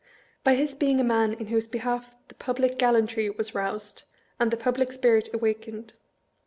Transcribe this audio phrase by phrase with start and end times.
[0.43, 4.01] By his being a man in whose behalf the public gallantry was roused,
[4.39, 5.93] and the public spirit awakened.